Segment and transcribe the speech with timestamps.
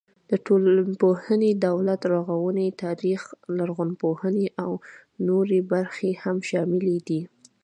[0.29, 3.21] د ټولنپوهنې، دولت رغونې، تاریخ،
[3.57, 4.71] لرغونپوهنې او
[5.27, 7.21] نورې برخې هم شاملې دي.